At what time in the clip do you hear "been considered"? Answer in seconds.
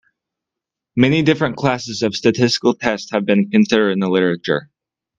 3.23-3.91